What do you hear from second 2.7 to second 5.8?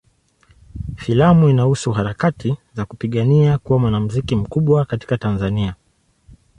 za kupigania kuwa mwanamuziki mkubwa katika Tanzania.